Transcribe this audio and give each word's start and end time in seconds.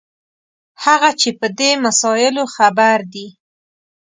هغه 0.83 1.09
چې 1.19 1.29
په 1.39 1.47
دې 1.59 1.71
مسایلو 1.85 2.43
خبر 2.55 2.97
دي. 3.13 3.27